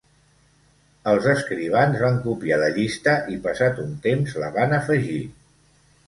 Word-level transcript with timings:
Els 1.09 1.25
escrivans 1.33 1.99
van 2.03 2.15
copiar 2.23 2.57
la 2.61 2.69
llista 2.77 3.13
i 3.33 3.37
passat 3.43 3.81
un 3.83 3.91
temps 4.07 4.33
la 4.45 4.49
van 4.57 4.73
afegir. 4.79 5.19